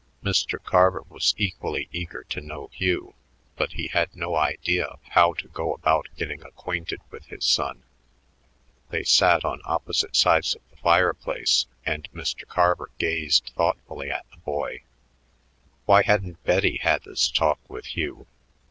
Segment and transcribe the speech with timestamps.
[0.23, 0.57] Mr.
[0.63, 3.13] Carver was equally eager to know Hugh,
[3.55, 7.83] but he had no idea of how to go about getting acquainted with his son.
[8.89, 12.47] They sat on opposite sides of the fireplace, and Mr.
[12.47, 14.81] Carver gazed thoughtfully at the boy.
[15.85, 18.25] Why hadn't Betty had this talk with Hugh?